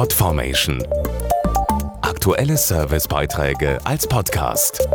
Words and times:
Podformation. 0.00 0.82
Aktuelle 2.00 2.56
Servicebeiträge 2.56 3.78
als 3.84 4.06
Podcast. 4.06 4.88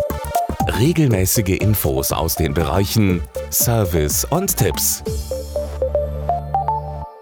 Regelmäßige 0.80 1.60
Infos 1.60 2.12
aus 2.12 2.34
den 2.34 2.56
Bereichen 2.56 3.22
Service 3.52 4.26
und 4.26 4.58
Tipps. 4.58 5.04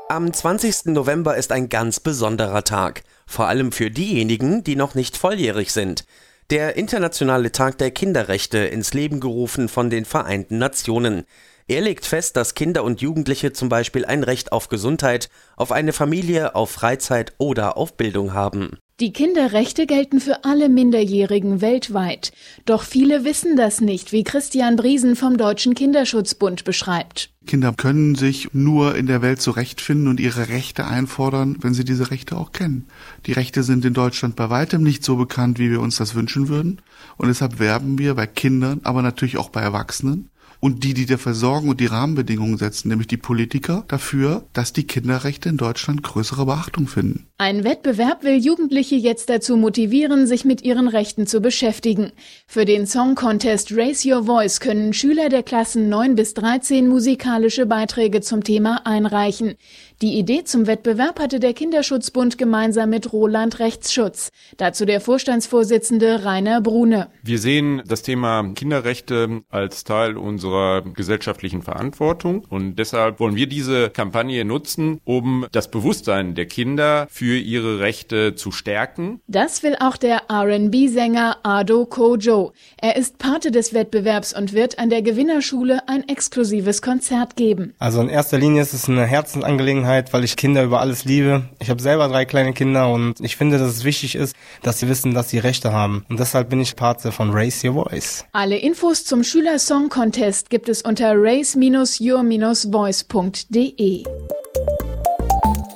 Am 0.07 0.31
20. 0.31 0.93
November 0.93 1.35
ist 1.35 1.51
ein 1.51 1.67
ganz 1.67 1.99
besonderer 1.99 2.63
Tag, 2.63 3.03
vor 3.25 3.49
allem 3.49 3.73
für 3.73 3.91
diejenigen, 3.91 4.63
die 4.63 4.77
noch 4.77 4.95
nicht 4.95 5.17
volljährig 5.17 5.73
sind. 5.73 6.05
Der 6.49 6.75
Internationale 6.75 7.51
Tag 7.51 7.77
der 7.77 7.91
Kinderrechte 7.91 8.57
ins 8.57 8.93
Leben 8.93 9.19
gerufen 9.21 9.69
von 9.69 9.89
den 9.89 10.03
Vereinten 10.03 10.57
Nationen. 10.57 11.23
Er 11.67 11.79
legt 11.79 12.05
fest, 12.05 12.35
dass 12.35 12.53
Kinder 12.53 12.83
und 12.83 13.01
Jugendliche 13.01 13.53
zum 13.53 13.69
Beispiel 13.69 14.03
ein 14.03 14.23
Recht 14.23 14.51
auf 14.51 14.67
Gesundheit, 14.67 15.29
auf 15.55 15.71
eine 15.71 15.93
Familie, 15.93 16.55
auf 16.55 16.71
Freizeit 16.71 17.33
oder 17.37 17.77
auf 17.77 17.95
Bildung 17.95 18.33
haben. 18.33 18.77
Die 18.99 19.13
Kinderrechte 19.13 19.87
gelten 19.87 20.19
für 20.19 20.43
alle 20.43 20.69
Minderjährigen 20.69 21.61
weltweit. 21.61 22.31
Doch 22.65 22.83
viele 22.83 23.23
wissen 23.23 23.55
das 23.55 23.81
nicht, 23.81 24.11
wie 24.11 24.23
Christian 24.23 24.75
Briesen 24.75 25.15
vom 25.15 25.37
Deutschen 25.37 25.73
Kinderschutzbund 25.73 26.63
beschreibt. 26.63 27.32
Kinder 27.45 27.73
können 27.73 28.15
sich 28.15 28.53
nur 28.53 28.95
in 28.95 29.05
der 29.05 29.21
Welt 29.21 29.41
zurechtfinden 29.41 30.07
und 30.07 30.19
ihre 30.19 30.49
Rechte 30.49 30.85
einfordern, 30.85 31.57
wenn 31.61 31.73
sie 31.73 31.83
diese 31.83 32.11
Rechte 32.11 32.37
auch 32.37 32.51
kennen. 32.51 32.87
Die 33.25 33.33
Rechte 33.33 33.63
sind 33.63 33.85
in 33.85 33.93
Deutschland 33.93 34.35
bei 34.35 34.49
weitem 34.49 34.83
nicht 34.83 35.03
so 35.03 35.15
bekannt, 35.17 35.59
wie 35.59 35.69
wir 35.69 35.81
uns 35.81 35.97
das 35.97 36.15
wünschen 36.15 36.47
würden. 36.47 36.81
Und 37.17 37.27
deshalb 37.27 37.59
werben 37.59 37.97
wir 37.97 38.15
bei 38.15 38.27
Kindern, 38.27 38.81
aber 38.83 39.01
natürlich 39.01 39.37
auch 39.37 39.49
bei 39.49 39.61
Erwachsenen 39.61 40.29
und 40.63 40.85
die, 40.85 40.93
die 40.93 41.05
dafür 41.05 41.33
sorgen 41.33 41.67
und 41.67 41.81
die 41.81 41.87
Rahmenbedingungen 41.87 42.57
setzen, 42.57 42.87
nämlich 42.87 43.09
die 43.09 43.17
Politiker, 43.17 43.83
dafür, 43.89 44.45
dass 44.53 44.71
die 44.71 44.87
Kinderrechte 44.87 45.49
in 45.49 45.57
Deutschland 45.57 46.03
größere 46.03 46.45
Beachtung 46.45 46.87
finden. 46.87 47.27
Ein 47.37 47.65
Wettbewerb 47.65 48.23
will 48.23 48.37
Jugendliche 48.37 48.95
jetzt 48.95 49.29
dazu 49.29 49.57
motivieren, 49.57 50.25
sich 50.25 50.45
mit 50.45 50.61
ihren 50.61 50.87
Rechten 50.87 51.27
zu 51.27 51.41
beschäftigen. 51.41 52.13
Für 52.47 52.63
den 52.63 52.87
Song 52.87 53.15
Contest 53.15 53.73
Raise 53.75 54.09
Your 54.09 54.23
Voice 54.23 54.61
können 54.61 54.93
Schüler 54.93 55.27
der 55.27 55.43
Klassen 55.43 55.89
9 55.89 56.15
bis 56.15 56.33
13 56.33 56.87
musikalische 57.33 57.65
Beiträge 57.65 58.21
zum 58.21 58.43
Thema 58.43 58.85
einreichen. 58.85 59.55
Die 60.01 60.19
Idee 60.19 60.43
zum 60.43 60.67
Wettbewerb 60.67 61.19
hatte 61.19 61.39
der 61.39 61.53
Kinderschutzbund 61.53 62.37
gemeinsam 62.37 62.89
mit 62.89 63.13
Roland 63.13 63.59
Rechtsschutz. 63.59 64.31
Dazu 64.57 64.85
der 64.85 64.99
Vorstandsvorsitzende 65.01 66.25
Rainer 66.25 66.61
Brune. 66.61 67.07
Wir 67.23 67.39
sehen 67.39 67.81
das 67.87 68.01
Thema 68.01 68.43
Kinderrechte 68.53 69.43
als 69.49 69.83
Teil 69.83 70.17
unserer 70.17 70.81
gesellschaftlichen 70.81 71.61
Verantwortung 71.61 72.45
und 72.49 72.75
deshalb 72.75 73.19
wollen 73.19 73.35
wir 73.35 73.47
diese 73.47 73.89
Kampagne 73.89 74.43
nutzen, 74.45 74.99
um 75.05 75.47
das 75.51 75.71
Bewusstsein 75.71 76.35
der 76.35 76.47
Kinder 76.47 77.07
für 77.09 77.37
ihre 77.37 77.79
Rechte 77.79 78.35
zu 78.35 78.51
stärken. 78.51 79.21
Das 79.27 79.63
will 79.63 79.77
auch 79.79 79.97
der 79.97 80.23
R&B-Sänger 80.29 81.37
Ado 81.43 81.85
Kojo. 81.85 82.51
Er 82.77 82.97
ist 82.97 83.17
Pate 83.17 83.51
des 83.51 83.73
Wettbewerbs 83.73 84.37
und 84.37 84.53
wird 84.53 84.79
an 84.79 84.89
der 84.89 85.01
Gewinnerschule 85.01 85.87
ein 85.87 86.07
exklusives 86.09 86.81
Konzert 86.81 87.22
geben. 87.35 87.73
Also 87.79 88.01
in 88.01 88.09
erster 88.09 88.37
Linie 88.37 88.61
ist 88.61 88.73
es 88.73 88.87
eine 88.87 89.05
Herzensangelegenheit 89.05 90.13
weil 90.13 90.23
ich 90.23 90.35
Kinder 90.35 90.63
über 90.63 90.79
alles 90.79 91.05
liebe. 91.05 91.43
Ich 91.59 91.69
habe 91.69 91.81
selber 91.81 92.07
drei 92.07 92.25
kleine 92.25 92.53
Kinder 92.53 92.91
und 92.91 93.19
ich 93.19 93.35
finde, 93.35 93.57
dass 93.57 93.69
es 93.69 93.83
wichtig 93.83 94.15
ist, 94.15 94.35
dass 94.61 94.79
sie 94.79 94.87
wissen, 94.87 95.13
dass 95.13 95.29
sie 95.29 95.39
Rechte 95.39 95.73
haben. 95.73 96.05
Und 96.09 96.19
deshalb 96.19 96.49
bin 96.49 96.61
ich 96.61 96.75
Pate 96.75 97.11
von 97.11 97.31
Raise 97.31 97.67
Your 97.67 97.85
Voice. 97.85 98.25
Alle 98.31 98.57
Infos 98.57 99.05
zum 99.05 99.23
Schüler 99.23 99.59
Song 99.59 99.89
Contest 99.89 100.49
gibt 100.49 100.69
es 100.69 100.81
unter 100.81 101.13
raise-your-voice.de. 101.15 104.03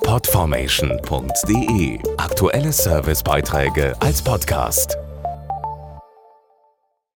Podformation.de 0.03 1.99
Aktuelle 2.17 2.71
Servicebeiträge 2.71 3.95
als 3.99 4.21
Podcast. 4.21 4.97